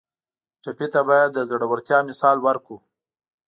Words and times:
ټپي 0.63 0.87
ته 0.93 1.01
باید 1.09 1.29
د 1.33 1.39
زړورتیا 1.49 1.97
مثال 2.09 2.37
ورکړو. 2.47 2.77